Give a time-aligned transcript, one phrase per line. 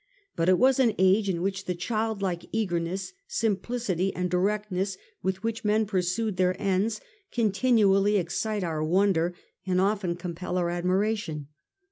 [0.35, 5.63] But it was an age in which the childlike eagerness, simplicity and directness with which
[5.63, 11.49] men pursued their ends continually excite our wonder, and often compel our admiration.